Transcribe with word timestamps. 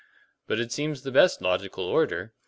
"But 0.47 0.59
it 0.59 0.71
seems 0.71 1.03
the 1.03 1.11
best 1.11 1.43
logical 1.43 1.83
order. 1.85 2.33